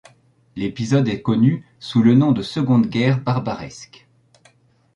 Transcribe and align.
L'épisode 0.55 1.07
est 1.09 1.21
connu 1.21 1.63
sous 1.79 2.01
le 2.01 2.15
nom 2.15 2.31
de 2.31 2.41
seconde 2.41 2.87
guerre 2.87 3.21
barbaresque. 3.21 4.07